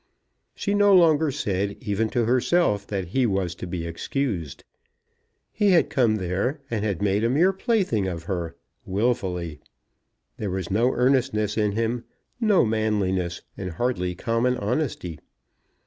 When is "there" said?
6.15-6.59, 10.37-10.49